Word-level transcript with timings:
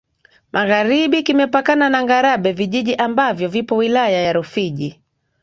Magharibi 0.51 1.23
kimepakana 1.23 1.89
na 1.89 2.03
Ngarambe 2.03 2.51
vijiji 2.51 2.95
ambavyo 2.95 3.47
vipo 3.49 3.77
Wilaya 3.77 4.21
ya 4.21 4.33
Rufiji 4.33 4.99